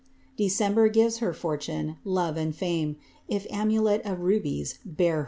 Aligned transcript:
December 0.35 0.89
gives 0.89 1.19
her 1.19 1.31
fortune, 1.31 1.97
love 2.03 2.35
and 2.35 2.55
fame 2.55 2.95
If 3.27 3.45
amulet 3.51 4.01
of 4.03 4.21
rubies 4.21 4.79
bear 4.83 5.17
her 5.17 5.19
name. 5.19 5.19